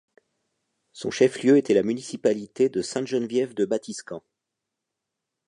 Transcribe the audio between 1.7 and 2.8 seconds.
la municipalité